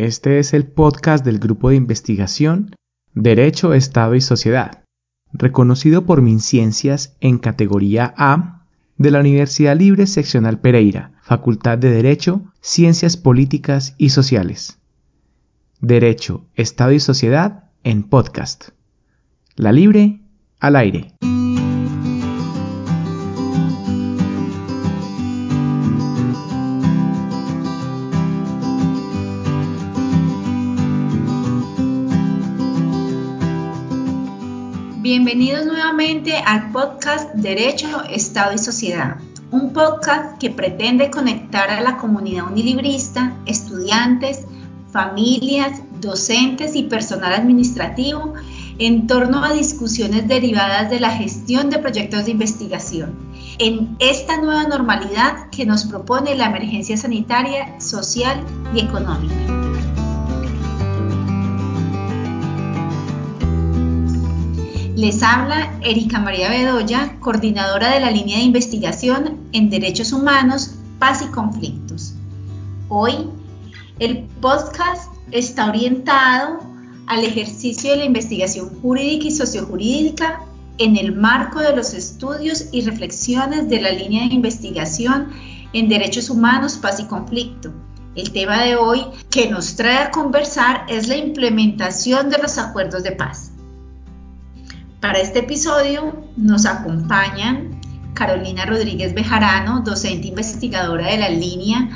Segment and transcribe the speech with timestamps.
[0.00, 2.74] Este es el podcast del grupo de investigación
[3.12, 4.82] Derecho, Estado y Sociedad,
[5.30, 8.64] reconocido por MinCiencias en categoría A
[8.96, 14.78] de la Universidad Libre Seccional Pereira, Facultad de Derecho, Ciencias Políticas y Sociales.
[15.82, 18.70] Derecho, Estado y Sociedad en podcast.
[19.54, 20.20] La Libre
[20.60, 21.12] al aire.
[36.00, 39.18] Nuevamente al podcast Derecho, Estado y Sociedad,
[39.50, 44.46] un podcast que pretende conectar a la comunidad unilibrista, estudiantes,
[44.90, 48.32] familias, docentes y personal administrativo
[48.78, 53.14] en torno a discusiones derivadas de la gestión de proyectos de investigación
[53.58, 58.42] en esta nueva normalidad que nos propone la emergencia sanitaria, social
[58.74, 59.89] y económica.
[65.00, 71.22] Les habla Erika María Bedoya, coordinadora de la línea de investigación en Derechos Humanos, Paz
[71.22, 72.12] y Conflictos.
[72.90, 73.14] Hoy,
[73.98, 76.60] el podcast está orientado
[77.06, 80.42] al ejercicio de la investigación jurídica y sociojurídica
[80.76, 85.30] en el marco de los estudios y reflexiones de la línea de investigación
[85.72, 87.72] en Derechos Humanos, Paz y Conflicto.
[88.16, 93.02] El tema de hoy que nos trae a conversar es la implementación de los acuerdos
[93.02, 93.49] de paz.
[95.00, 97.80] Para este episodio nos acompañan
[98.12, 101.88] Carolina Rodríguez Bejarano, docente investigadora de la línea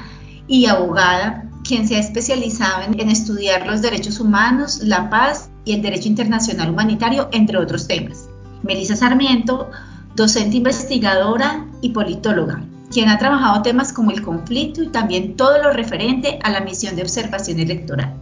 [0.48, 5.82] y abogada, quien se ha especializado en, estudiar los derechos humanos, la paz y el
[5.82, 8.26] derecho internacional humanitario, entre otros temas.
[8.62, 9.70] Melissa Sarmiento,
[10.16, 15.72] docente investigadora y politóloga, quien ha trabajado temas como el conflicto y también todo lo
[15.72, 18.14] referente a la misión de observación electoral.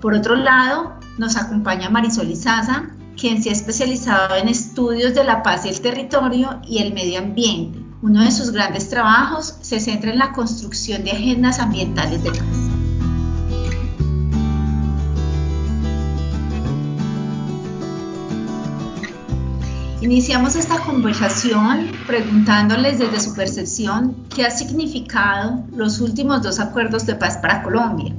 [0.00, 2.90] Por otro lado, nos acompaña Marisol Izaza,
[3.20, 7.18] quien se ha especializado en estudios de la paz y el territorio y el medio
[7.18, 7.78] ambiente.
[8.00, 12.40] Uno de sus grandes trabajos se centra en la construcción de agendas ambientales de paz.
[20.00, 27.16] Iniciamos esta conversación preguntándoles desde su percepción qué ha significado los últimos dos acuerdos de
[27.16, 28.14] paz para Colombia.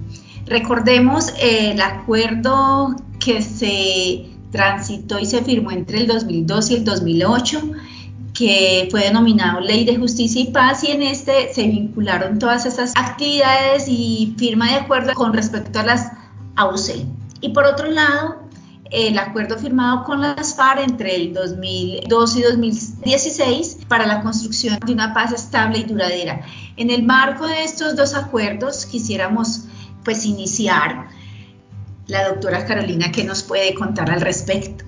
[0.45, 6.85] Recordemos eh, el acuerdo que se transitó y se firmó entre el 2002 y el
[6.85, 7.61] 2008
[8.33, 12.93] que fue denominado Ley de Justicia y Paz y en este se vincularon todas esas
[12.95, 16.11] actividades y firma de acuerdo con respecto a las
[16.55, 17.05] AUC.
[17.41, 18.41] Y por otro lado,
[18.91, 24.93] el acuerdo firmado con las FARC entre el 2002 y 2016 para la construcción de
[24.93, 26.41] una paz estable y duradera.
[26.77, 29.65] En el marco de estos dos acuerdos quisiéramos
[30.03, 31.09] pues iniciar
[32.11, 34.83] la doctora Carolina, ¿qué nos puede contar al respecto?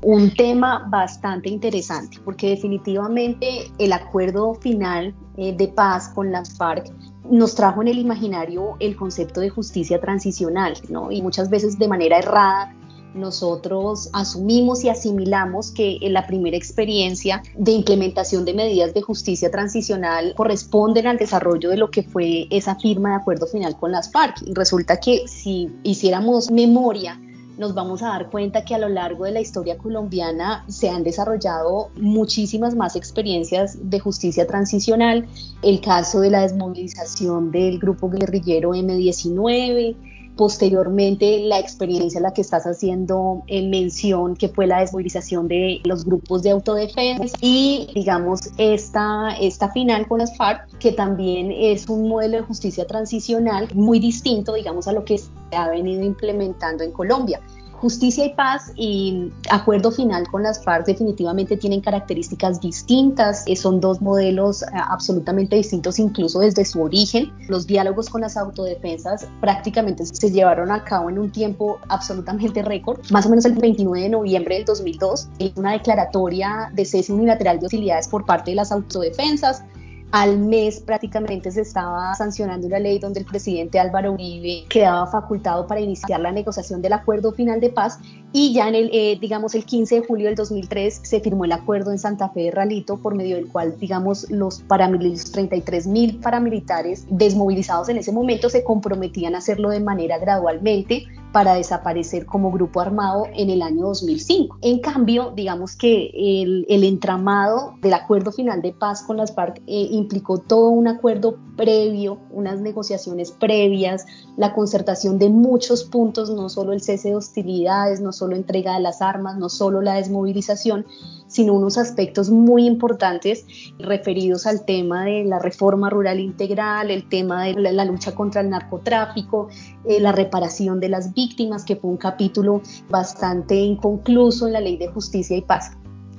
[0.00, 6.90] Un tema bastante interesante, porque definitivamente el acuerdo final eh, de paz con las FARC
[7.30, 11.12] nos trajo en el imaginario el concepto de justicia transicional, ¿no?
[11.12, 12.74] Y muchas veces de manera errada
[13.14, 19.50] nosotros asumimos y asimilamos que en la primera experiencia de implementación de medidas de justicia
[19.50, 24.10] transicional corresponden al desarrollo de lo que fue esa firma de acuerdo final con las
[24.10, 24.42] FARC.
[24.54, 27.20] Resulta que si hiciéramos memoria,
[27.58, 31.02] nos vamos a dar cuenta que a lo largo de la historia colombiana se han
[31.02, 35.26] desarrollado muchísimas más experiencias de justicia transicional.
[35.62, 39.96] El caso de la desmovilización del grupo guerrillero M19,
[40.38, 45.80] posteriormente la experiencia a la que estás haciendo en mención, que fue la desmovilización de
[45.84, 51.88] los grupos de autodefensa y digamos esta, esta final con las FARC, que también es
[51.88, 56.84] un modelo de justicia transicional muy distinto, digamos, a lo que se ha venido implementando
[56.84, 57.40] en Colombia.
[57.80, 63.80] Justicia y paz y acuerdo final con las FARC definitivamente tienen características distintas, eh, son
[63.80, 67.32] dos modelos eh, absolutamente distintos incluso desde su origen.
[67.46, 73.00] Los diálogos con las autodefensas prácticamente se llevaron a cabo en un tiempo absolutamente récord,
[73.10, 77.66] más o menos el 29 de noviembre del 2002, una declaratoria de cese unilateral de
[77.66, 79.62] hostilidades por parte de las autodefensas,
[80.10, 85.66] al mes prácticamente se estaba sancionando una ley donde el presidente Álvaro Uribe quedaba facultado
[85.66, 87.98] para iniciar la negociación del acuerdo final de paz
[88.32, 91.52] y ya en el, eh, digamos, el 15 de julio del 2003 se firmó el
[91.52, 96.18] acuerdo en Santa Fe de Ralito por medio del cual, digamos, los paramilitares, 33 mil
[96.20, 102.50] paramilitares desmovilizados en ese momento se comprometían a hacerlo de manera gradualmente para desaparecer como
[102.50, 104.58] grupo armado en el año 2005.
[104.62, 109.88] En cambio, digamos que el, entramado del acuerdo final de paz con las FARC eh,
[109.90, 116.72] implicó todo un acuerdo previo, unas negociaciones previas, la concertación de muchos puntos, no solo
[116.72, 120.86] el cese de hostilidades, no solo entrega de las armas, no solo la desmovilización,
[121.28, 123.46] sino unos aspectos muy importantes
[123.78, 128.50] referidos al tema de la reforma rural integral, el tema de la, lucha contra el
[128.50, 129.48] narcotráfico,
[129.84, 134.76] eh, la reparación de las víctimas, que fue un capítulo bastante inconcluso en la ley
[134.76, 135.70] de justicia y paz.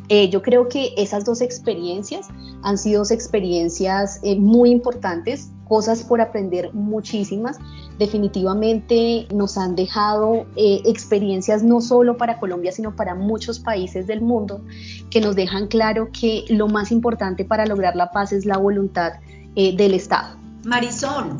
[0.09, 2.27] Eh, yo creo que esas dos experiencias
[2.63, 7.57] han sido dos experiencias eh, muy importantes, cosas por aprender muchísimas.
[7.97, 14.19] Definitivamente nos han dejado eh, experiencias no solo para Colombia, sino para muchos países del
[14.19, 14.61] mundo,
[15.09, 19.13] que nos dejan claro que lo más importante para lograr la paz es la voluntad
[19.55, 20.37] del Estado.
[20.63, 21.37] Marisol,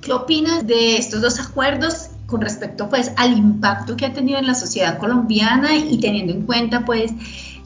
[0.00, 4.46] ¿qué opinas de estos dos acuerdos con respecto pues al impacto que ha tenido en
[4.46, 7.12] la sociedad colombiana y teniendo en cuenta pues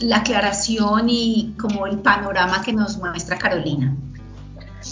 [0.01, 3.97] la aclaración y como el panorama que nos muestra Carolina.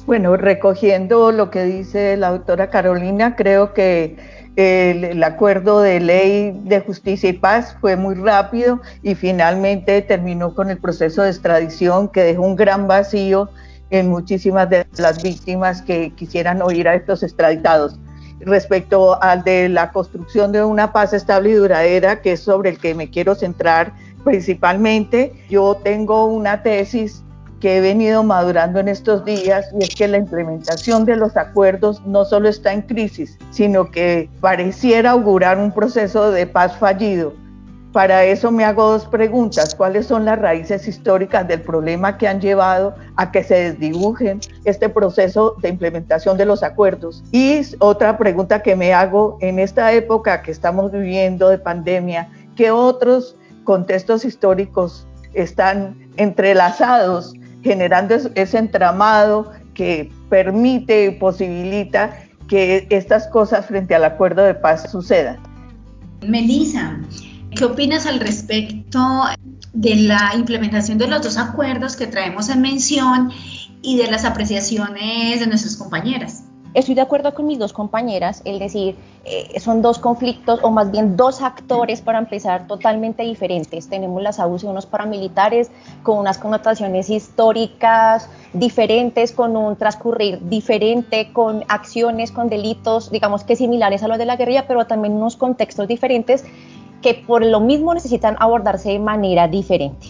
[0.04, 4.16] Bueno, recogiendo lo que dice la doctora Carolina, creo que
[4.56, 10.70] el, acuerdo de ley de justicia y paz fue muy rápido y finalmente terminó con
[10.70, 13.50] el proceso de extradición que dejó un gran vacío
[13.90, 17.98] en muchísimas de las víctimas que quisieran oír a estos extraditados.
[18.40, 22.78] Respecto al de la construcción de una paz estable y duradera, que es sobre el
[22.78, 23.93] que me quiero centrar,
[24.25, 25.32] principalmente.
[25.48, 27.22] Yo tengo una tesis
[27.61, 32.05] que he venido madurando en estos días y es que la implementación de los acuerdos
[32.06, 37.32] no solo está en crisis, sino que pareciera augurar un proceso de paz fallido.
[37.93, 39.75] Para eso me hago dos preguntas.
[39.75, 44.91] ¿Cuáles son las raíces históricas del problema que han llevado a que se desdibujen este
[44.91, 47.25] proceso de implementación de los acuerdos?
[47.32, 52.70] Y otra pregunta que me hago en esta época que estamos viviendo de pandemia, ¿qué
[52.70, 57.35] otros contextos históricos están entrelazados,
[57.67, 62.17] generando ese entramado que permite y posibilita
[62.49, 65.39] que estas cosas frente al acuerdo de paz sucedan.
[66.27, 66.99] Melissa,
[67.55, 69.25] ¿qué opinas al respecto
[69.73, 73.33] de la implementación de los dos acuerdos que traemos en mención
[73.83, 76.45] y de las apreciaciones de nuestras compañeras?
[76.76, 80.90] Estoy de acuerdo con mis dos compañeras, es decir, eh, son dos conflictos o más
[80.90, 83.88] bien dos actores para empezar totalmente diferentes.
[83.88, 85.70] Tenemos las AUC unos paramilitares
[86.02, 93.56] con unas connotaciones históricas diferentes, con un transcurrir diferente, con acciones, con delitos, digamos que
[93.56, 96.44] similares a los de la guerrilla, pero también unos contextos diferentes
[97.00, 100.08] que por lo mismo necesitan abordarse de manera diferente.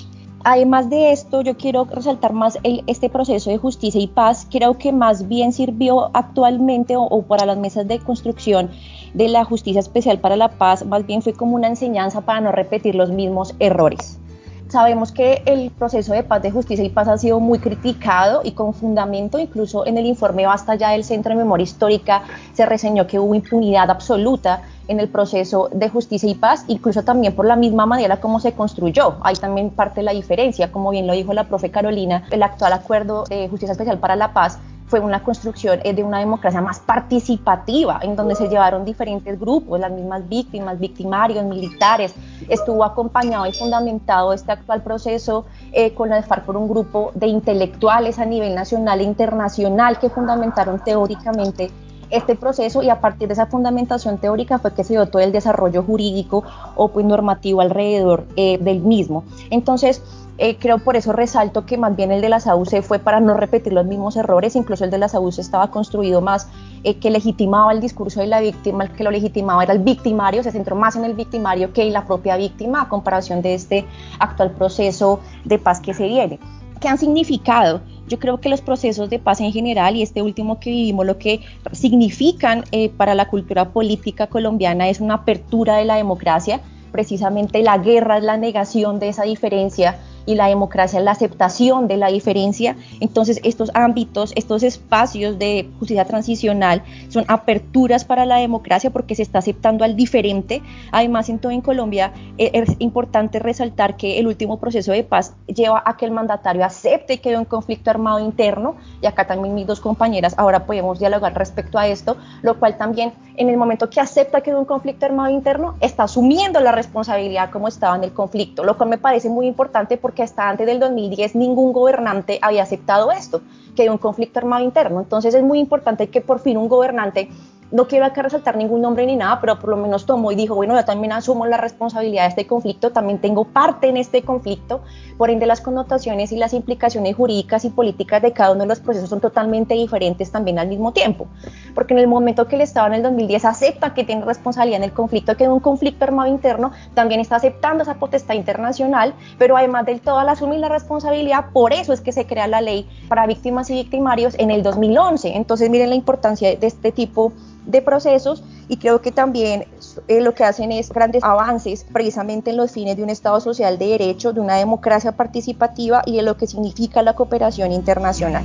[0.49, 4.47] Además de esto, yo quiero resaltar más este proceso de justicia y paz.
[4.49, 8.71] Creo que más bien sirvió actualmente o, para las mesas de construcción
[9.13, 12.53] de la justicia especial para la paz, más bien fue como una enseñanza para no
[12.53, 14.21] repetir los mismos errores.
[14.69, 18.51] Sabemos que el proceso de paz, de justicia y paz ha sido muy criticado y
[18.51, 23.07] con fundamento, incluso en el informe Basta ya del Centro de Memoria Histórica se reseñó
[23.07, 27.55] que hubo impunidad absoluta en el proceso de justicia y paz, incluso también por la
[27.55, 29.17] misma manera como se construyó.
[29.23, 33.25] Hay también parte la diferencia, como bien lo dijo la profe Carolina, el actual acuerdo
[33.25, 38.17] de justicia especial para la paz fue una construcción de una democracia más participativa, en
[38.17, 42.15] donde se llevaron diferentes grupos, las mismas víctimas, victimarios, militares.
[42.49, 47.27] Estuvo acompañado y fundamentado este actual proceso eh, con la FARC por un grupo de
[47.27, 51.71] intelectuales a nivel nacional e internacional que fundamentaron teóricamente
[52.11, 55.33] este proceso y a partir de esa fundamentación teórica fue que se dio todo el
[55.33, 56.45] desarrollo jurídico
[56.77, 59.25] o pues normativo alrededor eh, del mismo.
[59.51, 60.03] Entonces,
[60.39, 63.35] eh, creo por eso resalto que más bien el de la SAUCE fue para no
[63.35, 66.49] repetir los mismos errores, incluso el de la SAUCE estaba construido más
[66.85, 70.43] eh, que legitimaba el discurso de la víctima, el que lo legitimaba era el victimario,
[70.43, 73.87] se centró más en el victimario que en la propia víctima a comparación de este
[74.19, 76.39] actual proceso de paz que se viene.
[76.81, 77.81] ¿Qué han significado?
[78.07, 81.17] Yo creo que los procesos de paz en general y este último que vivimos lo
[81.17, 81.41] que
[81.73, 86.61] significan eh, para la cultura política colombiana es una apertura de la democracia.
[86.93, 91.89] Precisamente la guerra es la negación de esa diferencia y la democracia es la aceptación
[91.89, 92.77] de la diferencia.
[93.01, 99.23] Entonces, estos ámbitos, estos espacios de justicia transicional son aperturas para la democracia porque se
[99.23, 100.63] está aceptando al diferente.
[100.93, 105.35] Además, en todo en Colombia eh, es importante resaltar que el último proceso de paz
[105.47, 109.55] lleva a que el mandatario acepte que hay un conflicto armado interno y acá también
[109.55, 113.89] mis dos compañeras ahora podemos dialogar respecto a esto, lo cual también en el momento
[113.91, 118.05] que acepta que hay un conflicto armado interno está asumiendo la responsabilidad como estaba en
[118.05, 121.73] el conflicto, lo cual me parece muy importante porque que hasta antes del 2010 ningún
[121.73, 123.43] gobernante había aceptado esto,
[123.77, 124.99] que hay un conflicto armado interno.
[124.99, 127.29] Entonces es muy importante que por fin un gobernante
[127.71, 130.55] no quiero acá resaltar ningún nombre ni nada, pero por lo menos tomó y dijo,
[130.55, 134.83] bueno, yo también asumo la responsabilidad de este conflicto, también tengo parte en este conflicto,
[135.19, 138.81] por ende las connotaciones y las implicaciones jurídicas y políticas de cada uno de los
[138.81, 141.27] procesos son totalmente diferentes también al mismo tiempo,
[141.75, 144.85] porque en el momento que el Estado en el 2010 acepta que tiene responsabilidad en
[144.85, 149.57] el conflicto, que en un conflicto armado interno, también está aceptando esa potestad internacional, pero
[149.57, 152.89] además del todo al asumir la responsabilidad, por eso es que se crea la ley
[153.09, 155.37] para víctimas y victimarios en el 2011.
[155.37, 157.33] Entonces miren la importancia de este tipo
[157.67, 159.67] de procesos y creo que también
[160.09, 163.79] eh, lo que hacen es grandes avances precisamente en los fines de un Estado social
[163.79, 168.45] de derecho, de una democracia participativa y de lo que significa la cooperación internacional.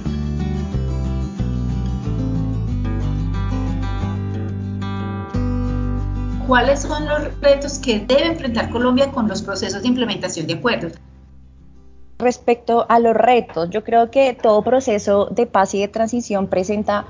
[6.47, 10.93] ¿Cuáles son los retos que debe enfrentar Colombia con los procesos de implementación de acuerdos?
[12.19, 17.05] Respecto a los retos, yo creo que todo proceso de paz y de transición presenta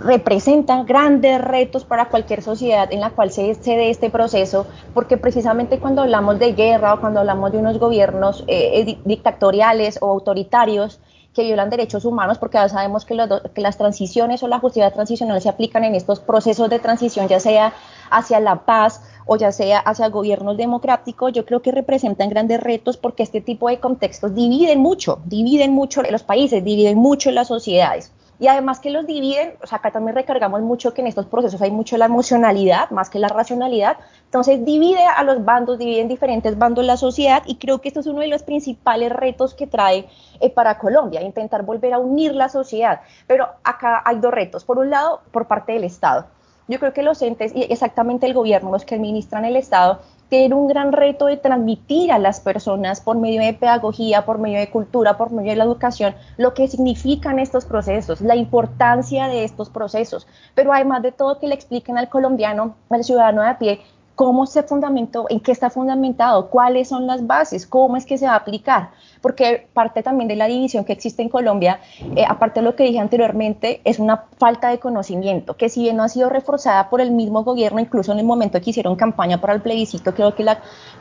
[0.00, 5.16] representan grandes retos para cualquier sociedad en la cual se, se dé este proceso, porque
[5.16, 10.10] precisamente cuando hablamos de guerra o cuando hablamos de unos gobiernos eh, eh, dictatoriales o
[10.10, 11.00] autoritarios
[11.34, 13.16] que violan derechos humanos, porque ya sabemos que,
[13.54, 17.38] que las transiciones o la justicia transicional se aplican en estos procesos de transición, ya
[17.38, 17.72] sea
[18.10, 22.96] hacia la paz o ya sea hacia gobiernos democráticos, yo creo que representan grandes retos
[22.96, 28.12] porque este tipo de contextos dividen mucho, dividen mucho los países, dividen mucho las sociedades
[28.40, 31.60] y además que los dividen, o sea, acá también recargamos mucho que en estos procesos
[31.60, 36.08] hay mucho la emocionalidad más que la racionalidad, entonces divide a los bandos, divide en
[36.08, 39.66] diferentes bandos la sociedad y creo que esto es uno de los principales retos que
[39.66, 40.08] trae
[40.40, 44.78] eh, para Colombia, intentar volver a unir la sociedad, pero acá hay dos retos, por
[44.78, 46.26] un lado, por parte del Estado.
[46.70, 49.98] Yo creo que los entes y exactamente el gobierno, los que administran el Estado,
[50.28, 54.60] tiene un gran reto de transmitir a las personas por medio de pedagogía, por medio
[54.60, 59.42] de cultura, por medio de la educación, lo que significan estos procesos, la importancia de
[59.42, 63.58] estos procesos, pero además de todo que le expliquen al colombiano, al ciudadano de a
[63.58, 63.80] pie,
[64.14, 68.26] cómo se fundamentó, en qué está fundamentado, cuáles son las bases, cómo es que se
[68.26, 71.80] va a aplicar, porque parte también de la división que existe en Colombia,
[72.16, 75.96] eh, aparte de lo que dije anteriormente, es una falta de conocimiento, que si bien
[75.96, 79.40] no ha sido reforzada por el mismo gobierno, incluso en el momento que hicieron campaña
[79.40, 80.46] para el plebiscito, creo que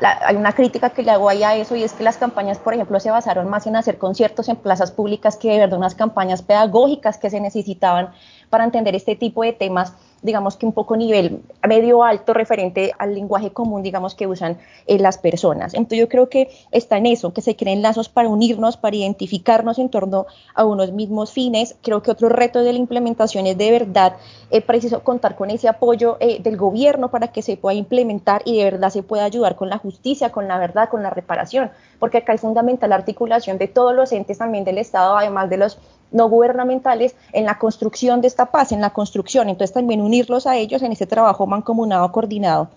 [0.02, 2.74] hay una crítica que le hago ahí a eso y es que las campañas, por
[2.74, 6.42] ejemplo, se basaron más en hacer conciertos en plazas públicas que de verdad unas campañas
[6.42, 8.10] pedagógicas que se necesitaban
[8.50, 13.14] para entender este tipo de temas digamos que un poco nivel medio alto referente al
[13.14, 14.58] lenguaje común, digamos, que usan
[14.88, 15.74] eh, las personas.
[15.74, 19.80] Entonces yo creo que está en eso, que se creen lazos para unirnos, para identificarnos
[19.80, 21.76] en torno a unos mismos fines.
[21.82, 24.18] Creo que otro reto de la implementación es de verdad
[24.52, 28.58] eh, preciso contar con ese apoyo eh, del gobierno para que se pueda implementar y
[28.58, 32.20] de verdad se pueda ayudar con la justicia, con la verdad, con la reparación, porque
[32.20, 35.80] acá es fundamental la articulación de todos los entes también del Estado, además de los
[36.12, 39.50] no gubernamentales en la construcción de esta paz, en la construcción.
[39.50, 42.70] Entonces también unirlos a ellos en este trabajo mancomunado, coordinado.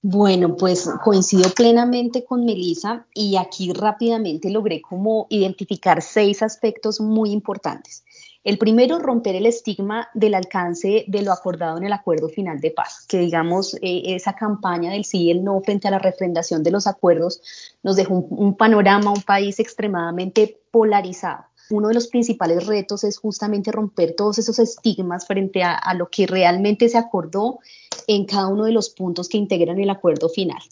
[0.00, 7.32] Bueno, pues coincido plenamente con Melissa y aquí rápidamente logré como identificar seis aspectos muy
[7.32, 8.04] importantes.
[8.44, 12.70] El primero, romper el estigma del alcance de lo acordado en el acuerdo final de
[12.70, 16.62] paz, que digamos, eh, esa campaña del sí y el no frente a la refrendación
[16.62, 17.42] de los acuerdos
[17.82, 23.72] nos dejó un panorama, un país extremadamente polarizado uno de los principales retos es justamente
[23.72, 27.58] romper todos esos estigmas frente a, lo que realmente se acordó
[28.06, 30.62] en cada uno de los puntos que integran el acuerdo final.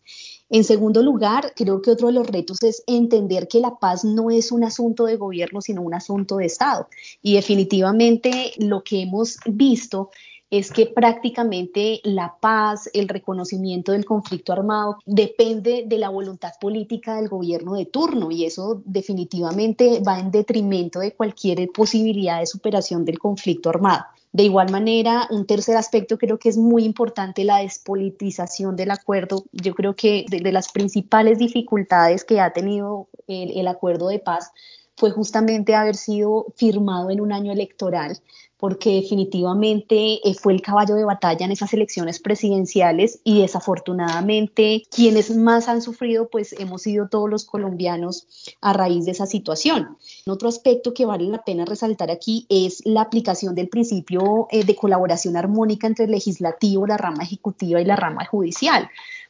[0.48, 4.30] En segundo lugar, creo que otro de los retos es entender que la paz no
[4.30, 6.88] es un asunto de gobierno, sino un asunto de Estado.
[7.20, 10.10] Y definitivamente lo que hemos visto
[10.50, 17.16] es que prácticamente la paz, el reconocimiento del conflicto armado depende de la voluntad política
[17.16, 23.04] del gobierno de turno y eso definitivamente va en detrimento de cualquier posibilidad de superación
[23.04, 24.04] del conflicto armado.
[24.32, 29.44] De igual manera, un tercer aspecto creo que es muy importante, la despolitización del acuerdo.
[29.52, 34.52] Yo creo que de, las principales dificultades que ha tenido el acuerdo de paz
[34.96, 38.18] fue justamente haber sido firmado en un año electoral
[38.58, 45.34] porque definitivamente eh, fue el caballo de batalla en esas elecciones presidenciales y desafortunadamente quienes
[45.34, 48.26] más han sufrido pues hemos sido todos los colombianos
[48.60, 49.96] a raíz de esa situación.
[50.26, 54.76] Otro aspecto que vale la pena resaltar aquí es la aplicación del principio eh, de
[54.76, 58.88] colaboración armónica entre el legislativo, la rama ejecutiva y la rama judicial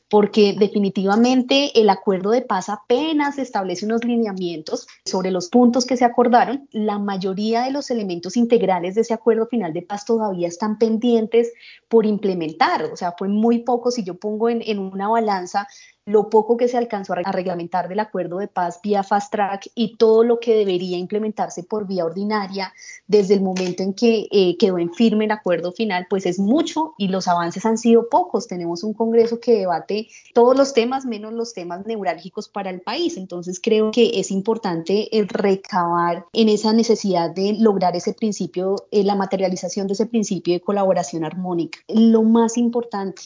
[0.09, 6.05] porque definitivamente el acuerdo de paz apenas establece unos lineamientos sobre los puntos que se
[6.05, 6.69] acordaron.
[6.71, 11.53] La mayoría de los elementos integrales de ese acuerdo final de paz todavía están pendientes
[11.89, 12.85] por implementar.
[12.85, 15.67] O sea, fue muy poco, si yo pongo en, una balanza
[16.07, 19.97] lo poco que se alcanzó a reglamentar del acuerdo de paz vía fast track y
[19.97, 22.73] todo lo que debería implementarse por vía ordinaria
[23.09, 26.95] desde el momento en que eh, quedó en firme el acuerdo final, pues es mucho
[26.97, 28.47] y los avances han sido pocos.
[28.47, 33.17] Tenemos un Congreso que debate todos los temas menos los temas neurálgicos para el país.
[33.17, 39.03] Entonces creo que es importante el recabar en esa necesidad de lograr ese principio, eh,
[39.03, 41.81] la materialización de ese principio de colaboración armónica.
[41.89, 43.23] Lo más importante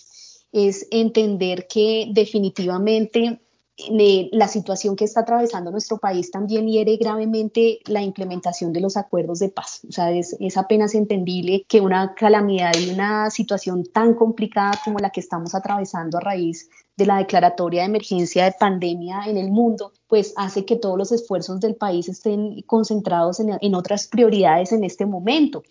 [0.53, 3.41] es entender que definitivamente
[3.89, 8.97] eh, la situación que está atravesando nuestro país también hiere gravemente la implementación de los
[8.97, 9.81] acuerdos de paz.
[9.89, 14.99] O sea, es, es, apenas entendible que una calamidad y una situación tan complicada como
[14.99, 16.69] la que estamos atravesando a raíz
[17.01, 21.13] de la declaratoria de emergencia de pandemia en el mundo, pues hace que todos los
[21.13, 25.63] esfuerzos del país estén concentrados en, otras prioridades en este momento.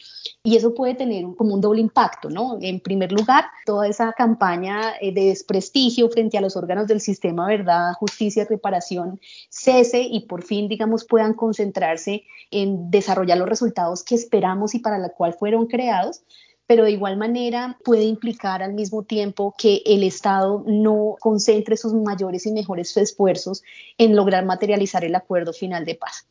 [0.43, 2.57] Y eso puede tener como un doble impacto, ¿no?
[2.61, 7.45] En primer lugar, toda esa campaña eh, de desprestigio frente a los órganos del sistema,
[7.45, 9.19] verdad, justicia reparación
[9.49, 14.97] cese y por fin, digamos, puedan concentrarse en desarrollar los resultados que esperamos y para
[14.97, 16.23] la cual fueron creados
[16.69, 21.95] pero de igual manera puede implicar al mismo tiempo que el Estado no concentre sus
[21.95, 23.63] mayores y mejores esfuerzos
[23.97, 26.27] en lograr materializar el acuerdo final de paz.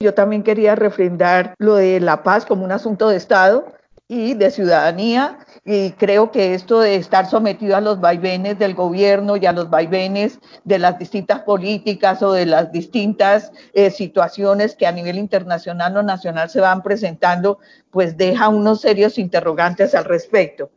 [0.00, 3.77] Yo también quería refrendar lo de la paz como un asunto de Estado
[4.08, 9.36] y de ciudadanía y creo que esto de estar sometido a los vaivenes del gobierno
[9.36, 14.86] y a los vaivenes de las distintas políticas o de las distintas eh, situaciones que
[14.86, 17.58] a nivel internacional o nacional se van presentando,
[17.90, 20.70] pues deja unos serios interrogantes al respecto.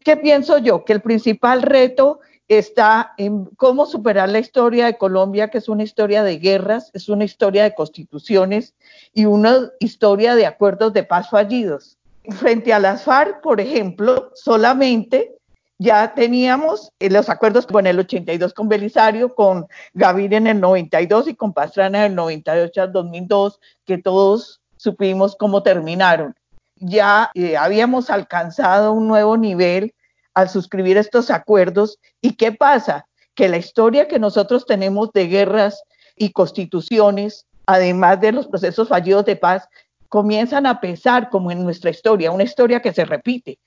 [0.00, 0.84] ¿Qué pienso yo?
[0.84, 5.84] Que el principal reto está en cómo superar la historia de Colombia, que es una
[5.84, 8.74] historia de guerras, es una historia de constituciones
[9.14, 11.98] y una historia de acuerdos de paz fallidos
[12.30, 15.36] frente a las FARC, por ejemplo, solamente
[15.78, 21.34] ya teníamos los acuerdos con el 82 con Belisario, con Gaviria en el 92 y
[21.34, 26.36] con Pastrana en el 98 al 2002, que todos supimos cómo terminaron.
[26.76, 29.94] Ya eh, habíamos alcanzado un nuevo nivel
[30.34, 31.98] al suscribir estos acuerdos.
[32.20, 33.06] ¿Y qué pasa?
[33.34, 35.82] Que la historia que nosotros tenemos de guerras
[36.16, 39.68] y constituciones, además de los procesos fallidos de paz,
[40.12, 43.58] comienzan a pesar como en nuestra historia, una historia que se repite.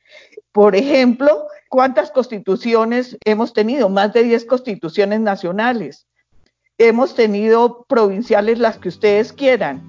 [0.51, 3.89] Por ejemplo, ¿cuántas constituciones hemos tenido?
[3.89, 6.05] Más de 10 constituciones nacionales.
[6.77, 9.81] Hemos tenido provinciales las que ustedes quieran.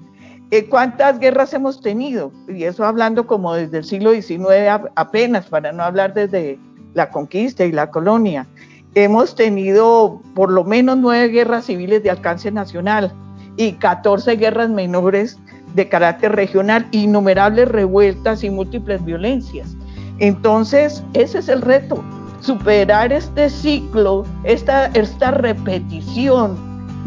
[0.49, 2.31] Eh, ¿Cuántas guerras hemos tenido?
[2.47, 6.57] Y eso hablando como desde el siglo XIX apenas, para no hablar desde
[6.95, 8.47] la conquista y la colonia.
[8.95, 13.13] Hemos tenido por lo menos nueve guerras civiles de alcance nacional
[13.57, 15.37] y 14 guerras menores
[15.77, 19.77] de carácter regional, innumerables revueltas y múltiples violencias.
[20.17, 22.03] Entonces, ese es el reto,
[22.41, 26.57] superar este ciclo, esta, esta repetición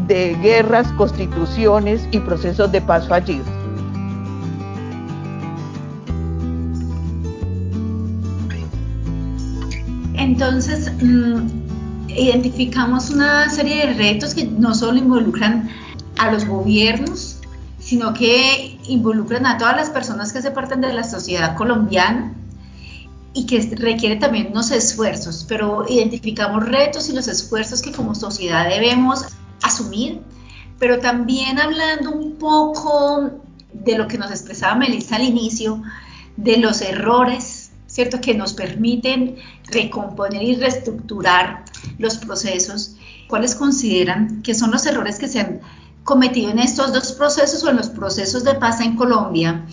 [0.06, 3.46] de guerras, constituciones y procesos de paz fallidos.
[10.14, 11.40] Entonces, mm,
[12.08, 15.68] identificamos una serie de retos que no solo involucran
[16.18, 17.39] a los gobiernos,
[17.90, 22.32] sino que involucran a todas las personas que se parten de la sociedad colombiana
[23.34, 28.68] y que requiere también unos esfuerzos, pero identificamos retos y los esfuerzos que como sociedad
[28.68, 29.24] debemos
[29.60, 30.20] asumir,
[30.78, 33.32] pero también hablando un poco
[33.72, 35.82] de lo que nos expresaba Melissa al inicio,
[36.36, 38.20] de los errores, ¿cierto?
[38.20, 41.64] Que nos permiten recomponer y reestructurar
[41.98, 42.94] los procesos.
[43.26, 45.60] ¿Cuáles consideran que son los errores que se han
[46.04, 49.66] cometido en estos dos procesos o en los procesos de paz en Colombia,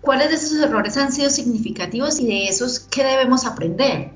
[0.00, 4.10] ¿cuáles de esos errores han sido significativos y de esos qué debemos aprender?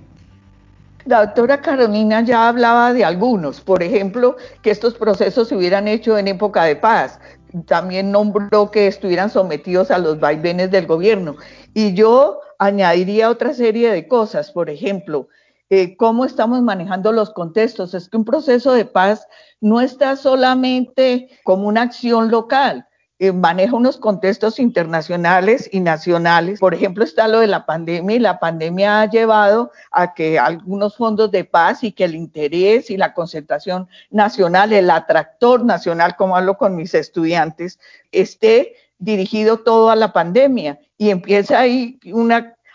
[1.04, 6.18] La doctora Carolina ya hablaba de algunos, por ejemplo, que estos procesos se hubieran hecho
[6.18, 7.18] en época de paz.
[7.66, 11.36] También nombró que estuvieran sometidos a los vaivenes del gobierno.
[11.72, 15.28] Y yo añadiría otra serie de cosas, por ejemplo,
[15.70, 17.94] eh, cómo estamos manejando los contextos.
[17.94, 19.26] Es que un proceso de paz
[19.60, 22.88] no está solamente como una acción local,
[23.20, 26.60] eh, maneja unos contextos internacionales y nacionales.
[26.60, 30.96] Por ejemplo, está lo de la pandemia y la pandemia ha llevado a que algunos
[30.96, 36.36] fondos de paz y que el interés y la concentración nacional, el atractor nacional, como
[36.36, 37.80] hablo con mis estudiantes,
[38.12, 41.98] esté dirigido todo a la pandemia y empieza ahí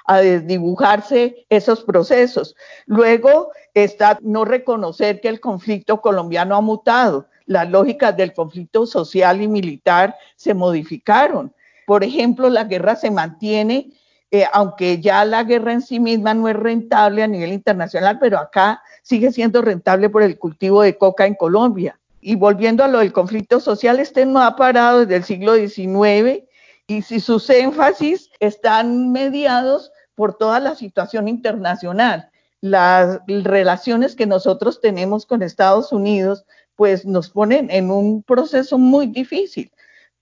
[0.05, 2.53] a desdibujarse esos procesos.
[2.85, 7.27] Luego está no reconocer que el conflicto colombiano ha mutado.
[7.45, 11.53] Las lógicas del conflicto social y militar se modificaron.
[11.85, 13.91] Por ejemplo, la guerra se mantiene
[14.35, 18.39] eh, aunque ya la guerra en sí misma no es rentable a nivel internacional, pero
[18.39, 21.99] acá sigue siendo rentable por el cultivo de coca en Colombia.
[22.19, 26.45] Y volviendo a lo del conflicto social, este no ha parado desde el siglo XIX
[26.87, 32.31] y sus énfasis están mediados por toda la situación internacional.
[32.63, 36.45] Las relaciones que nosotros tenemos con Estados Unidos,
[36.77, 39.69] pues nos ponen en un proceso muy difícil.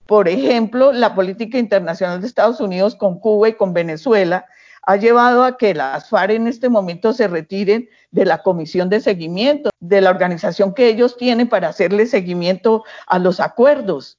[0.06, 4.44] Por ejemplo, la política internacional de Estados Unidos con Cuba y con Venezuela
[4.82, 9.00] ha llevado a que las FARC en este momento se retiren de la comisión de
[9.00, 14.18] seguimiento, de la organización que ellos tienen para hacerle seguimiento a los acuerdos.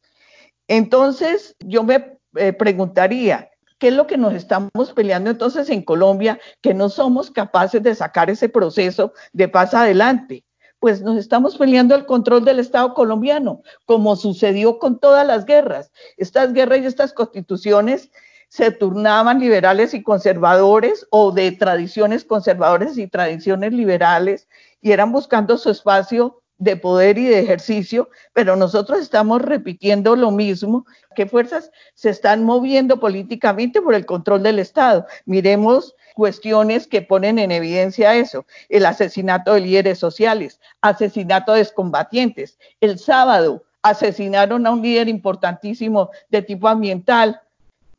[0.69, 3.49] Entonces, yo me eh, preguntaría,
[3.83, 7.93] ¿qué es lo que nos estamos peleando entonces en Colombia que no somos capaces de
[7.93, 10.45] sacar ese proceso de paz adelante?
[10.79, 15.91] pues nos estamos peleando el control del Estado colombiano, como sucedió con todas las guerras.
[16.17, 18.11] Estas guerras y estas constituciones
[18.49, 24.49] se turnaban liberales y conservadores o de tradiciones conservadoras y tradiciones liberales
[24.81, 30.32] y eran buscando su espacio de poder y de ejercicio, pero nosotros estamos repitiendo lo
[30.32, 30.86] mismo.
[31.15, 35.06] ¿Qué fuerzas se están moviendo políticamente por el control del Estado?
[35.26, 38.45] Miremos cuestiones que ponen en evidencia eso.
[38.69, 42.58] El asesinato de líderes sociales, asesinato de excombatientes.
[42.80, 47.41] El sábado asesinaron a un líder importantísimo de tipo ambiental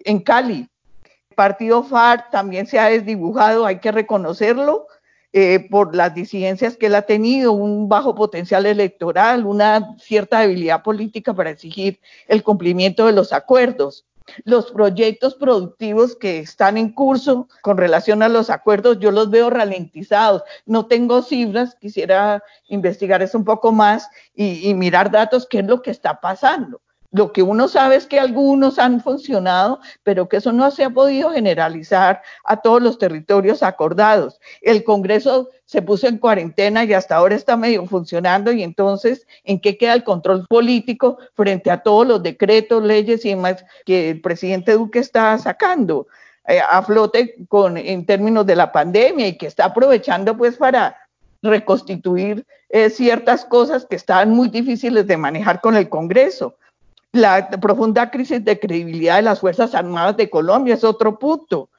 [0.00, 0.68] en Cali.
[1.30, 4.86] El partido FARC también se ha desdibujado, hay que reconocerlo,
[5.36, 10.84] eh, por las disidencias que él ha tenido, un bajo potencial electoral, una cierta debilidad
[10.84, 14.06] política para exigir el cumplimiento de los acuerdos
[14.44, 19.50] los proyectos productivos que están en curso con relación a los acuerdos, yo los veo
[19.50, 20.42] ralentizados.
[20.66, 25.66] No tengo cifras, quisiera investigar eso un poco más y, y mirar datos, qué es
[25.66, 26.80] lo que está pasando.
[27.14, 30.90] Lo que uno sabe es que algunos han funcionado, pero que eso no se ha
[30.90, 34.40] podido generalizar a todos los territorios acordados.
[34.60, 39.60] El Congreso se puso en cuarentena y hasta ahora está medio funcionando y entonces, ¿en
[39.60, 44.20] qué queda el control político frente a todos los decretos, leyes y demás que el
[44.20, 46.08] presidente Duque está sacando
[46.48, 50.96] eh, a flote con, en términos de la pandemia y que está aprovechando pues para
[51.42, 56.56] reconstituir eh, ciertas cosas que estaban muy difíciles de manejar con el Congreso?
[57.14, 61.70] La profunda crisis de credibilidad de las Fuerzas Armadas de Colombia es otro punto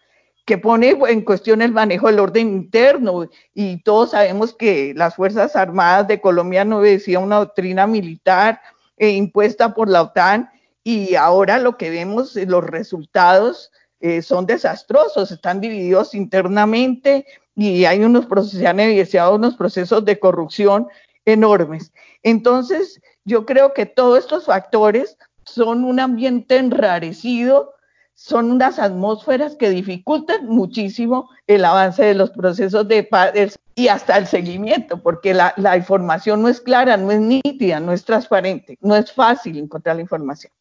[0.46, 5.58] que pone en cuestión el manejo del orden interno y todos sabemos que las Fuerzas
[5.58, 8.62] Armadas de Colombia no obedecían una doctrina militar
[8.96, 10.50] eh, impuesta por la OTAN
[10.86, 17.26] y ahora lo que vemos, eh, los resultados eh, son desastrosos, están divididos internamente
[17.58, 20.88] y hay unos procesos, se han evidenciado unos procesos de corrupción
[21.26, 21.92] enormes.
[22.24, 25.18] Entonces, yo creo que todos estos factores
[25.56, 27.76] son un ambiente enrarecido,
[28.14, 33.32] son unas atmósferas que dificultan muchísimo el avance de los procesos de paz
[33.74, 37.94] y hasta el seguimiento, porque la, la información no es clara, no es nítida, no
[37.94, 40.52] es transparente, no es fácil encontrar la información.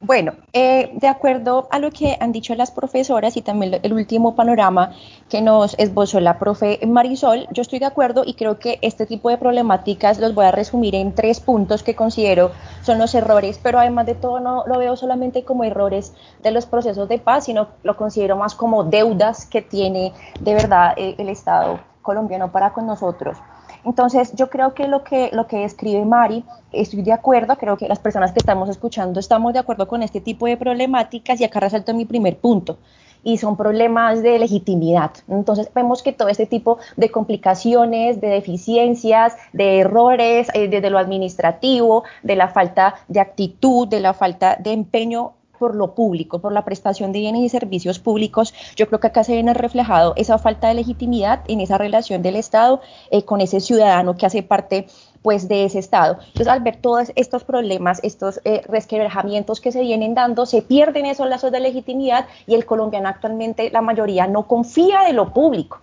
[0.00, 4.36] Bueno, eh, de acuerdo a lo que han dicho las profesoras y también el último
[4.36, 4.92] panorama
[5.28, 9.28] que nos esbozó la profe Marisol, yo estoy de acuerdo y creo que este tipo
[9.28, 13.80] de problemáticas los voy a resumir en tres puntos que considero son los errores, pero
[13.80, 17.66] además de todo no lo veo solamente como errores de los procesos de paz, sino
[17.82, 22.86] lo considero más como deudas que tiene de verdad eh, el Estado colombiano para con
[22.86, 23.36] nosotros.
[23.84, 27.88] Entonces, yo creo que lo que, lo que escribe Mari, estoy de acuerdo, creo que
[27.88, 31.60] las personas que estamos escuchando estamos de acuerdo con este tipo de problemáticas y acá
[31.60, 32.78] resalto mi primer punto
[33.24, 35.10] y son problemas de legitimidad.
[35.28, 40.98] Entonces vemos que todo este tipo de complicaciones, de deficiencias, de errores eh, desde lo
[40.98, 46.52] administrativo, de la falta de actitud, de la falta de empeño por lo público, por
[46.52, 50.38] la prestación de bienes y servicios públicos, yo creo que acá se viene reflejado esa
[50.38, 54.86] falta de legitimidad en esa relación del Estado eh, con ese ciudadano que hace parte
[55.22, 56.18] pues de ese Estado.
[56.20, 61.06] Entonces, al ver todos estos problemas, estos eh, resquebrajamientos que se vienen dando, se pierden
[61.06, 65.80] esos lazos de legitimidad y el colombiano actualmente, la mayoría, no confía de lo público.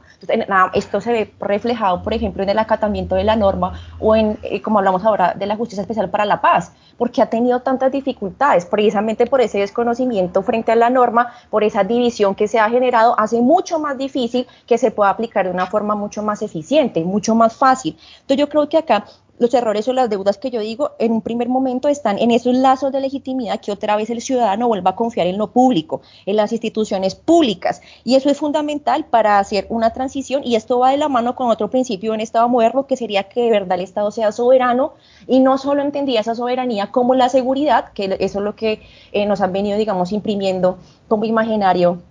[0.74, 4.62] Esto se ve reflejado, por ejemplo, en el acatamiento de la norma o en, eh,
[4.62, 8.66] como hablamos ahora, de la Justicia Especial para la Paz porque ha tenido tantas dificultades,
[8.66, 13.20] precisamente por ese desconocimiento frente a la norma, por esa división que se ha generado,
[13.20, 17.36] hace mucho más difícil que se pueda aplicar de una forma mucho más eficiente, mucho
[17.36, 17.98] más fácil.
[18.22, 19.06] Entonces yo creo que acá
[19.38, 22.56] los errores o las deudas que yo digo en un primer momento están en esos
[22.56, 26.36] lazos de legitimidad que otra vez el ciudadano vuelva a confiar en lo público, en
[26.36, 27.82] las instituciones públicas.
[28.04, 31.50] Y eso es fundamental para hacer una transición y esto va de la mano con
[31.50, 34.94] otro principio en Estado moderno que sería que de verdad el Estado sea soberano
[35.28, 39.26] y no solo entendía esa soberanía como la seguridad, que eso es lo que eh,
[39.26, 42.02] nos han venido, digamos, imprimiendo como imaginario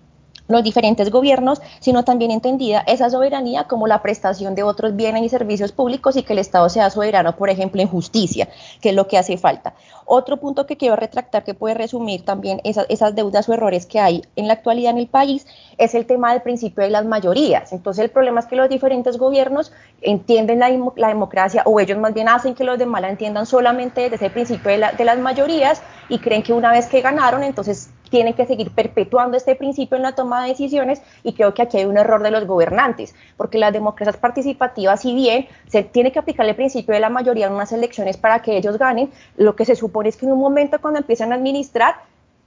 [0.48, 5.28] los diferentes gobiernos, sino también entendida esa soberanía como la prestación de otros bienes y
[5.28, 8.48] servicios públicos y que el Estado sea soberano, por ejemplo, en justicia,
[8.80, 9.74] que es lo que hace falta.
[10.07, 14.22] Otro punto que quiero retractar, que puede resumir también esas, deudas o errores que hay
[14.37, 15.46] en la actualidad en el país,
[15.78, 17.72] es el tema del principio de las mayorías.
[17.72, 22.12] Entonces, el problema es que los diferentes gobiernos entienden la, la democracia o ellos más
[22.12, 25.18] bien hacen que los demás la entiendan solamente desde ese principio de, la, de las
[25.18, 29.96] mayorías y creen que una vez que ganaron, entonces tienen que seguir perpetuando este principio
[29.96, 33.12] en la toma de decisiones y creo que aquí hay un error de los gobernantes,
[33.37, 37.48] porque las democracias participativas, si bien se tiene que aplicar el principio de la mayoría
[37.48, 40.38] en unas elecciones para que ellos ganen, lo que se supone es que en un
[40.38, 41.96] momento cuando empiezan a administrar,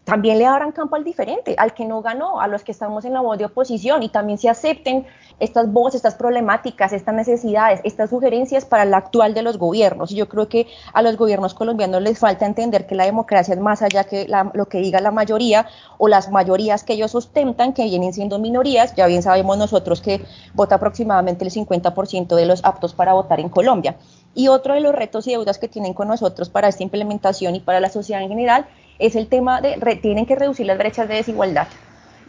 [0.08, 3.12] también le abran campo al diferente, al que no ganó, a los que estamos en
[3.12, 5.06] la voz de oposición y también se acepten
[5.38, 10.14] estas voces, estas problemáticas, estas necesidades, estas sugerencias para la actual de los gobiernos.
[10.14, 13.60] Y yo creo que a los gobiernos colombianos les falta entender que la democracia es
[13.60, 15.68] más allá que lo que diga la mayoría
[15.98, 18.96] o las mayorías que ellos sustentan, que vienen siendo minorías.
[18.96, 20.22] Ya bien sabemos nosotros que
[20.54, 23.98] vota aproximadamente el 50% de los aptos para votar en Colombia.
[24.34, 27.60] Y otro de los retos y deudas que tienen con nosotros para esta implementación y
[27.60, 28.68] para la sociedad en general
[29.00, 31.68] es el tema de tienen que reducir las brechas de desigualdad.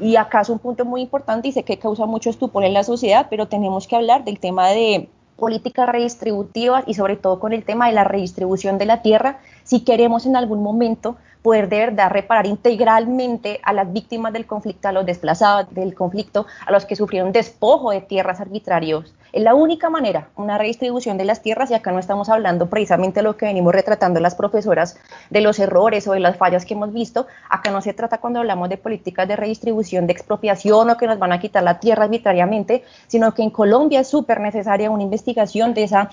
[0.00, 2.84] Y acá es un punto muy importante y sé que causa mucho estupor en la
[2.84, 7.64] sociedad, pero tenemos que hablar del tema de políticas redistributivas y sobre todo con el
[7.64, 12.10] tema de la redistribución de la tierra, si queremos en algún momento poder de verdad
[12.10, 16.96] reparar integralmente a las víctimas del conflicto, a los desplazados del conflicto, a los que
[16.96, 19.14] sufrieron despojo de tierras arbitrarios.
[19.32, 23.20] Es la única manera, una redistribución de las tierras, y acá no estamos hablando precisamente
[23.20, 24.98] de lo que venimos retratando las profesoras,
[25.28, 27.26] de los errores o de las fallas que hemos visto.
[27.50, 31.18] Acá no se trata cuando hablamos de políticas de redistribución, de expropiación o que nos
[31.18, 35.74] van a quitar la tierra arbitrariamente, sino que en Colombia es súper necesaria una investigación
[35.74, 36.08] de esa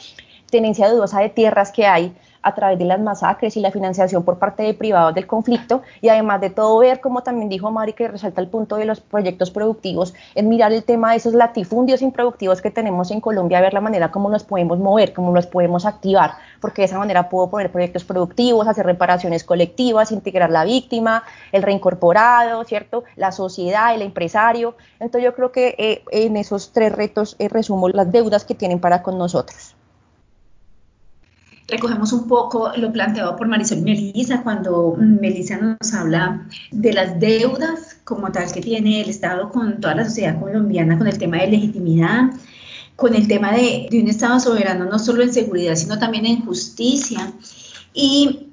[0.55, 4.37] tenencia dudosa de tierras que hay a través de las masacres y la financiación por
[4.37, 8.07] parte de privados del conflicto y además de todo ver, como también dijo Mari, que
[8.07, 12.61] resalta el punto de los proyectos productivos, es mirar el tema de esos latifundios improductivos
[12.61, 16.35] que tenemos en Colombia, ver la manera como los podemos mover, cómo los podemos activar,
[16.61, 21.63] porque de esa manera puedo poner proyectos productivos, hacer reparaciones colectivas, integrar la víctima, el
[21.63, 23.03] reincorporado, ¿cierto?
[23.17, 24.75] La sociedad, el empresario.
[25.01, 28.79] Entonces yo creo que eh, en esos tres retos eh, resumo las deudas que tienen
[28.79, 29.75] para con nosotros
[31.67, 37.97] recogemos un poco lo planteado por Marisol Melisa cuando Melisa nos habla de las deudas
[38.03, 41.47] como tal que tiene el Estado con toda la sociedad colombiana, con el tema de
[41.47, 42.31] legitimidad,
[42.95, 46.45] con el tema de, de un Estado soberano no solo en seguridad, sino también en
[46.45, 47.31] justicia.
[47.93, 48.47] Y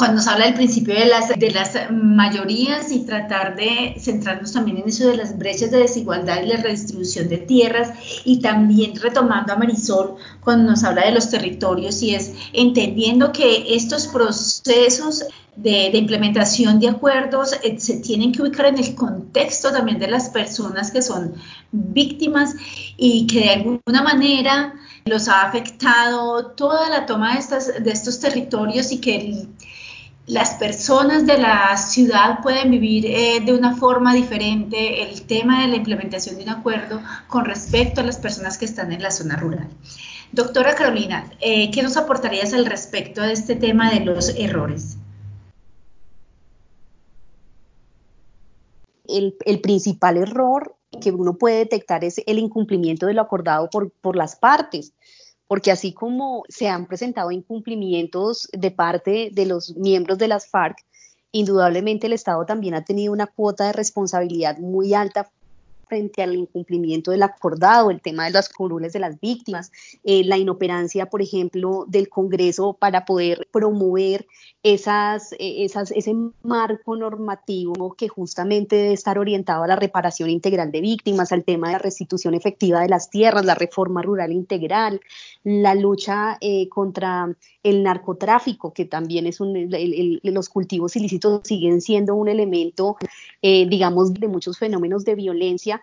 [0.00, 4.78] cuando nos habla del principio de las, de las mayorías y tratar de centrarnos también
[4.78, 7.92] en eso de las brechas de desigualdad y la redistribución de tierras
[8.24, 13.74] y también retomando a Marisol cuando nos habla de los territorios y es entendiendo que
[13.74, 19.98] estos procesos de, implementación de acuerdos eh, se tienen que ubicar en el contexto también
[19.98, 21.34] de las personas que son
[21.72, 22.54] víctimas
[22.96, 24.72] y que de alguna manera
[25.04, 29.48] los ha afectado toda la toma de, estas, de estos territorios y que el,
[30.30, 35.68] las personas de la ciudad pueden vivir eh, de una forma diferente el tema de
[35.68, 39.34] la implementación de un acuerdo con respecto a las personas que están en la zona
[39.34, 39.68] rural.
[40.30, 44.98] Doctora Carolina, eh, ¿qué nos aportarías al respecto de este tema de los errores?
[49.08, 54.14] El, principal error que uno puede detectar es el incumplimiento de lo acordado por, por
[54.14, 54.92] las partes
[55.50, 60.76] porque así como se han presentado incumplimientos de parte de los miembros de las FARC,
[61.32, 65.32] indudablemente el Estado también ha tenido una cuota de responsabilidad muy alta
[65.90, 69.72] frente al incumplimiento del acordado, el tema de las curules de las víctimas,
[70.04, 74.26] eh, la inoperancia, por ejemplo, del Congreso para poder promover
[74.62, 74.78] eh,
[75.66, 81.42] ese marco normativo que justamente debe estar orientado a la reparación integral de víctimas, al
[81.42, 85.00] tema de la restitución efectiva de las tierras, la reforma rural integral,
[85.42, 89.68] la lucha eh, contra el narcotráfico, que también es un,
[90.22, 92.96] los cultivos ilícitos siguen siendo un elemento,
[93.42, 95.79] digamos, de muchos fenómenos de violencia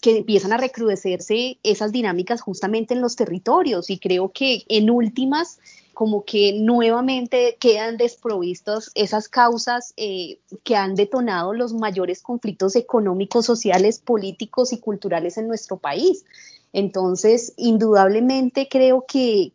[0.00, 5.58] que empiezan a recrudecerse esas dinámicas justamente en los territorios y creo que en últimas
[5.98, 13.46] como que nuevamente quedan desprovistos esas causas eh, que han detonado los mayores conflictos económicos,
[13.46, 16.24] sociales, políticos y culturales en nuestro país.
[16.72, 19.52] Entonces, indudablemente creo que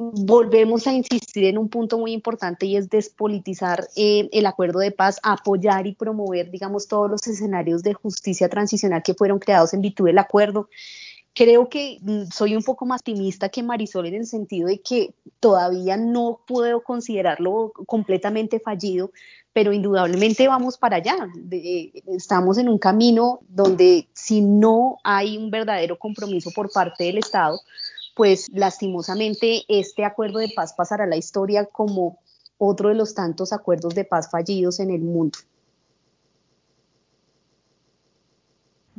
[0.00, 4.92] volvemos a insistir en un punto muy importante y es despolitizar eh, el acuerdo de
[4.92, 9.82] paz, apoyar y promover, digamos, todos los escenarios de justicia transicional que fueron creados en
[9.82, 10.70] virtud del acuerdo.
[11.34, 15.14] Creo que mm, soy un poco más optimista que Marisol en el sentido de que
[15.38, 19.12] todavía no puedo considerarlo completamente fallido,
[19.52, 21.28] pero indudablemente vamos para allá.
[22.06, 27.60] estamos en un camino donde si no hay un verdadero compromiso por parte del Estado,
[28.14, 32.18] pues lastimosamente este acuerdo de paz pasará a la historia como
[32.58, 35.38] otro de los tantos acuerdos de paz fallidos en el mundo.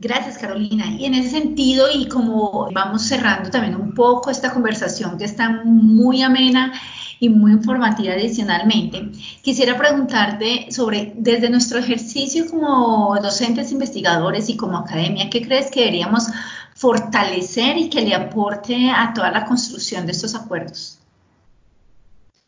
[0.02, 0.96] Gracias, Carolina.
[0.98, 5.62] Y en ese sentido, y como vamos cerrando también un poco esta conversación que está
[5.64, 6.74] muy amena
[7.20, 9.12] y muy informativa adicionalmente,
[9.44, 15.82] quisiera preguntarte sobre, desde nuestro ejercicio como docentes investigadores y como academia, ¿qué crees que
[15.82, 16.24] deberíamos
[16.82, 20.98] fortalecer y que le aporte a toda la construcción de estos acuerdos?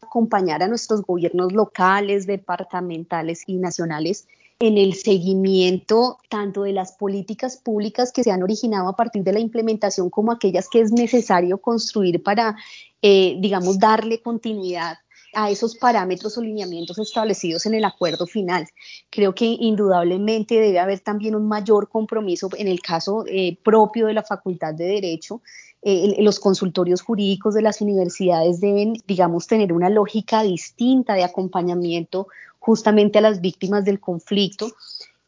[0.01, 7.57] Acompañar a nuestros gobiernos locales, departamentales y nacionales en el seguimiento tanto de las políticas
[7.57, 11.59] públicas que se han originado a partir de la implementación como aquellas que es necesario
[11.59, 12.55] construir para,
[13.03, 14.97] eh, digamos, darle continuidad
[15.33, 18.67] a esos parámetros o lineamientos establecidos en el acuerdo final.
[19.09, 24.13] Creo que indudablemente debe haber también un mayor compromiso en el caso eh, propio de
[24.13, 25.41] la Facultad de Derecho.
[25.81, 32.27] Eh, los consultorios jurídicos de las universidades deben, digamos, tener una lógica distinta de acompañamiento
[32.59, 34.71] justamente a las víctimas del conflicto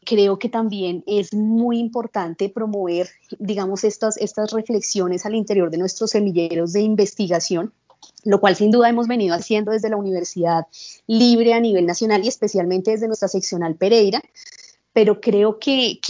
[0.06, 6.10] creo que también es muy importante promover, digamos, estas, estas reflexiones al interior de nuestros
[6.10, 7.72] semilleros de investigación
[8.26, 10.66] lo cual sin duda hemos venido haciendo desde la Universidad
[11.06, 14.20] Libre a nivel nacional y especialmente desde nuestra seccional Pereira,
[14.92, 16.00] pero creo que,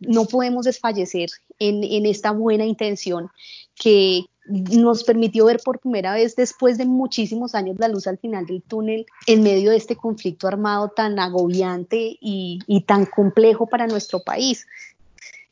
[0.00, 1.28] no podemos desfallecer
[1.58, 3.30] en, esta buena intención
[3.74, 8.46] que nos permitió ver por primera vez después de muchísimos años la luz al final
[8.46, 14.22] del túnel en medio de este conflicto armado tan agobiante y, tan complejo para nuestro
[14.22, 14.66] país.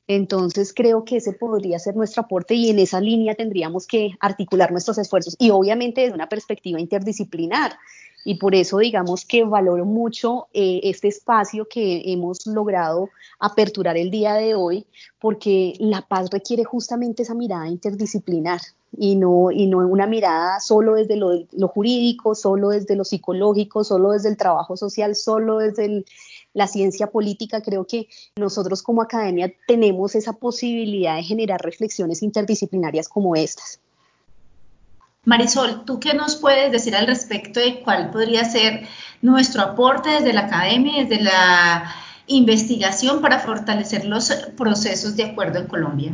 [0.08, 4.70] Entonces creo que ese podría ser nuestro aporte y en esa línea tendríamos que articular
[4.70, 7.72] nuestros esfuerzos y obviamente desde una perspectiva interdisciplinar.
[8.24, 14.10] Y por eso digamos que valoro mucho eh, este espacio que hemos logrado aperturar el
[14.10, 14.86] día de hoy,
[15.20, 18.60] porque la paz requiere justamente esa mirada interdisciplinar
[18.98, 23.84] y no, y no una mirada solo desde lo, lo jurídico, solo desde lo psicológico,
[23.84, 26.06] solo desde el trabajo social, solo desde el,
[26.56, 33.10] la ciencia política, creo que nosotros como academia tenemos esa posibilidad de generar reflexiones interdisciplinarias
[33.10, 33.78] como estas.
[35.26, 38.86] Marisol, ¿tú qué nos puedes decir al respecto de cuál podría ser
[39.20, 41.94] nuestro aporte desde la academia, desde la
[42.26, 46.12] investigación para fortalecer los procesos de acuerdo en Colombia?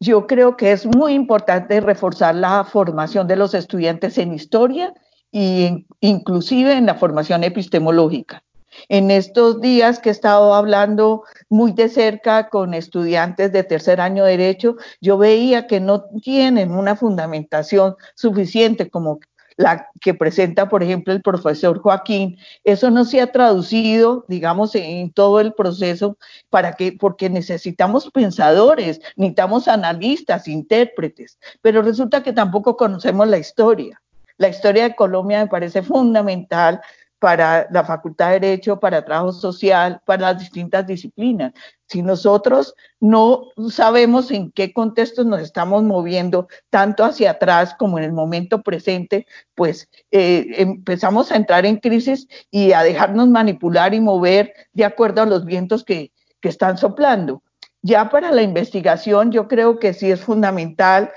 [0.00, 4.94] Yo creo que es muy importante reforzar la formación de los estudiantes en historia
[5.30, 8.42] e inclusive en la formación epistemológica.
[8.88, 14.24] En estos días que he estado hablando muy de cerca con estudiantes de tercer año
[14.24, 19.20] de derecho, yo veía que no tienen una fundamentación suficiente como
[19.56, 25.12] la que presenta, por ejemplo, el profesor Joaquín, eso no se ha traducido, digamos, en
[25.12, 26.16] todo el proceso
[26.50, 34.00] para que, porque necesitamos pensadores, necesitamos analistas, intérpretes, pero resulta que tampoco conocemos la historia.
[34.38, 36.80] La historia de Colombia me parece fundamental
[37.22, 41.52] para la Facultad de Derecho, para Trabajo Social, para las distintas disciplinas.
[41.86, 48.04] Si nosotros no sabemos en qué contexto nos estamos moviendo, tanto hacia atrás como en
[48.06, 54.00] el momento presente, pues eh, empezamos a entrar en crisis y a dejarnos manipular y
[54.00, 57.44] mover de acuerdo a los vientos que, que están soplando.
[57.82, 61.12] Ya para la investigación, yo creo que sí es fundamental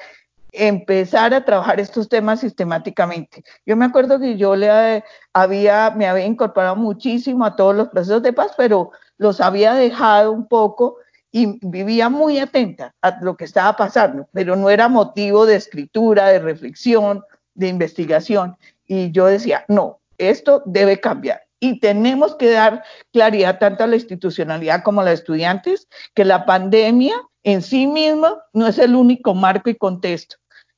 [0.55, 3.43] empezar a trabajar estos temas sistemáticamente.
[3.65, 8.23] Yo me acuerdo que yo le había, me había incorporado muchísimo a todos los procesos
[8.23, 10.97] de paz, pero los había dejado un poco
[11.31, 16.27] y vivía muy atenta a lo que estaba pasando, pero no era motivo de escritura,
[16.27, 18.55] de reflexión, de investigación.
[18.87, 21.41] Y yo decía, no, esto debe cambiar.
[21.59, 26.45] Y tenemos que dar claridad tanto a la institucionalidad como a los estudiantes que la
[26.45, 30.37] pandemia en sí misma no es el único marco y contexto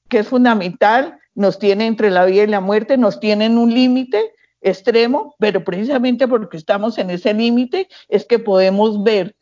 [0.09, 3.73] que es fundamental, nos tiene entre la vida y la muerte, nos tiene en un
[3.73, 9.35] límite extremo, pero precisamente porque estamos en ese límite es que podemos ver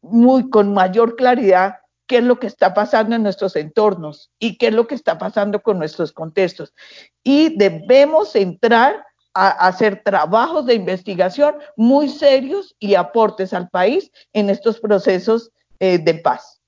[0.00, 4.68] muy con mayor claridad qué es lo que está pasando en nuestros entornos y qué
[4.68, 6.74] es lo que está pasando con nuestros contextos.
[7.22, 9.04] Y debemos entrar
[9.34, 15.98] a hacer trabajos de investigación muy serios y aportes al país en estos procesos eh,
[15.98, 16.61] de paz.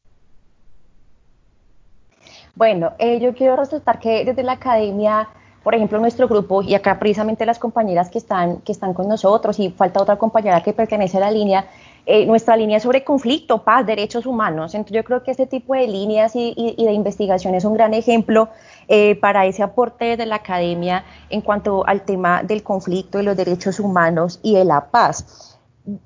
[2.54, 5.28] Bueno, eh, yo quiero resaltar que desde la academia
[5.64, 9.58] por ejemplo, nuestro grupo, y acá precisamente las compañeras que están, que están con nosotros,
[9.58, 11.66] y falta otra compañera que pertenece a la línea,
[12.04, 14.74] eh, nuestra línea sobre conflicto, paz, derechos humanos.
[14.74, 18.50] Entonces yo creo que este tipo de líneas y, de investigación es un gran ejemplo
[18.88, 23.36] eh, para ese aporte de la academia en cuanto al tema del conflicto, de los
[23.36, 25.58] derechos humanos y de la paz.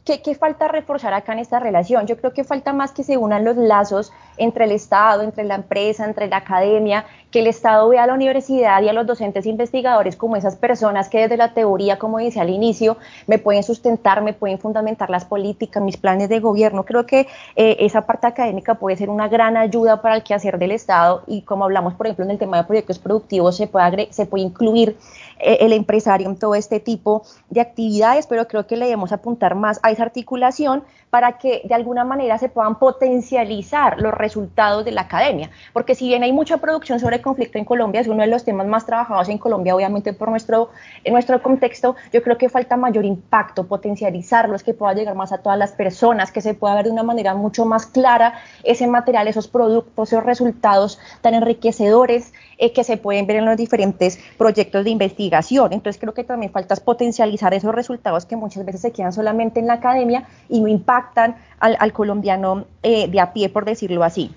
[0.04, 2.06] ¿Qué, ¿Qué, falta reforzar acá en esta relación?
[2.06, 5.56] Yo creo que falta más que se unan los lazos entre el Estado, entre la
[5.56, 9.44] empresa, entre la academia, que el Estado vea a la universidad y a los docentes
[9.46, 14.22] investigadores como esas personas que desde la teoría, como decía al inicio, me pueden sustentar,
[14.22, 16.84] me pueden fundamentar las políticas, mis planes de gobierno.
[16.84, 17.26] Creo que
[17.56, 21.42] eh, esa parte académica puede ser una gran ayuda para el quehacer del Estado y
[21.42, 24.96] como hablamos, por ejemplo, en el tema de proyectos productivos, se puede, se puede incluir
[25.38, 29.54] eh, el empresario en todo este tipo de actividades, pero creo que le debemos apuntar
[29.54, 34.92] más a esa articulación para que de alguna manera se puedan potencializar los resultados de
[34.92, 35.50] la academia.
[35.72, 38.66] Porque si bien hay mucha producción sobre conflicto en Colombia, es uno de los temas
[38.66, 40.70] más trabajados en Colombia, obviamente por nuestro,
[41.04, 45.38] en nuestro contexto, yo creo que falta mayor impacto, potencializarlos, que pueda llegar más a
[45.38, 49.28] todas las personas, que se pueda ver de una manera mucho más clara ese material,
[49.28, 54.84] esos productos, esos resultados tan enriquecedores eh, que se pueden ver en los diferentes proyectos
[54.84, 55.72] de investigación.
[55.72, 59.66] Entonces creo que también falta potencializar esos resultados que muchas veces se quedan solamente en
[59.66, 60.97] la academia y no impactan
[61.60, 64.34] al, colombiano eh, de a pie, por decirlo así.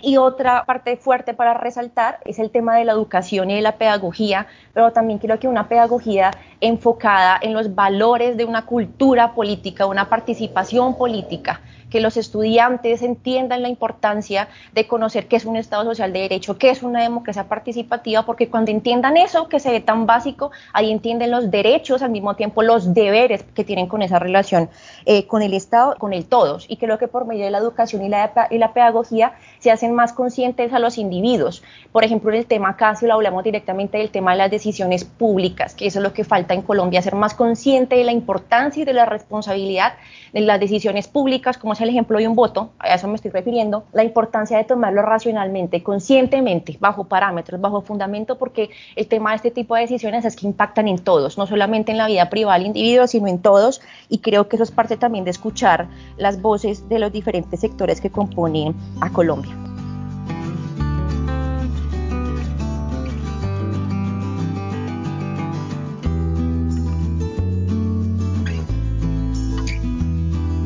[0.00, 3.78] Y otra parte fuerte para resaltar es el tema de la educación y de la
[3.78, 9.86] pedagogía, pero también creo que una pedagogía enfocada en los valores de una cultura política,
[9.86, 11.60] una participación política,
[11.96, 16.58] que los estudiantes entiendan la importancia de conocer qué es un Estado social de derecho,
[16.58, 20.92] qué es una democracia participativa, porque cuando entiendan eso, que se ve tan básico, ahí
[20.92, 24.68] entienden los derechos, al mismo tiempo los deberes que tienen con esa relación
[25.06, 26.66] eh, con el Estado, con el todos.
[26.68, 29.32] Y creo que por medio de la educación y la, y la pedagogía
[29.66, 31.60] se hacen más conscientes a los individuos.
[31.90, 35.04] Por ejemplo, en el tema acá, si lo hablamos directamente del tema de las decisiones
[35.04, 38.82] públicas, que eso es lo que falta en Colombia, ser más consciente de la importancia
[38.82, 39.94] y de la responsabilidad
[40.32, 43.32] de las decisiones públicas, como es el ejemplo de un voto, a eso me estoy
[43.32, 49.36] refiriendo, la importancia de tomarlo racionalmente, conscientemente, bajo parámetros, bajo fundamento, porque el tema de
[49.36, 52.58] este tipo de decisiones es que impactan en todos, no solamente en la vida privada
[52.58, 55.88] del individuo, sino en todos, y creo que eso es parte también de escuchar
[56.18, 59.55] las voces de los diferentes sectores que componen a Colombia.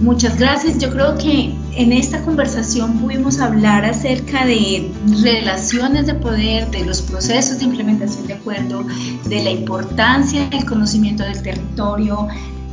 [0.01, 0.79] Muchas gracias.
[0.79, 4.91] Yo creo que en esta conversación pudimos hablar acerca de
[5.23, 8.83] relaciones de poder, de los procesos de implementación de acuerdo,
[9.27, 12.29] de la importancia del conocimiento del territorio,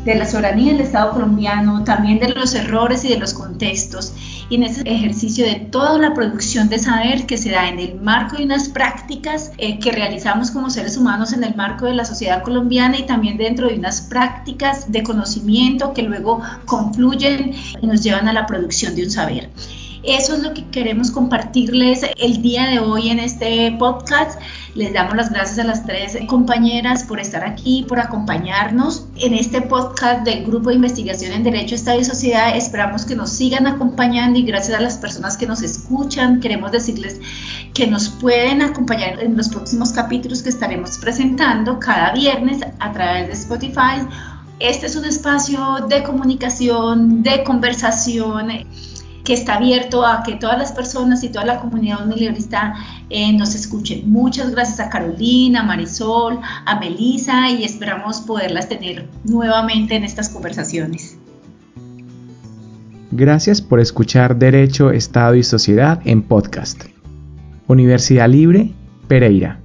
[0.07, 4.13] de la soberanía del Estado colombiano, también de los errores y de los contextos,
[4.49, 7.99] y en ese ejercicio de toda la producción de saber que se da en el
[7.99, 12.05] marco de unas prácticas eh, que realizamos como seres humanos en el marco de la
[12.05, 18.01] sociedad colombiana y también dentro de unas prácticas de conocimiento que luego confluyen y nos
[18.01, 19.49] llevan a la producción de un saber.
[20.03, 24.39] Eso es lo que queremos compartirles el día de hoy en este podcast.
[24.75, 29.61] Les damos las gracias a las tres compañeras por estar aquí, por acompañarnos en este
[29.61, 32.55] podcast del Grupo de Investigación en Derecho, Estado y Sociedad.
[32.55, 37.19] Esperamos que nos sigan acompañando y gracias a las personas que nos escuchan, queremos decirles
[37.73, 43.27] que nos pueden acompañar en los próximos capítulos que estaremos presentando cada viernes a través
[43.27, 44.07] de Spotify.
[44.59, 48.49] Este es un espacio de comunicación, de conversación
[49.27, 52.75] que está abierto a que todas las personas y toda la comunidad unilibrista
[53.09, 54.09] eh, nos escuchen.
[54.09, 60.29] Muchas gracias a Carolina, a Marisol, a Melisa y esperamos poderlas tener nuevamente en estas
[60.29, 61.17] conversaciones.
[63.11, 66.85] Gracias por escuchar Derecho, Estado y Sociedad en podcast.
[67.67, 68.71] Universidad Libre,
[69.09, 69.59] Pereira.